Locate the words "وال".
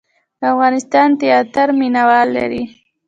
2.09-2.27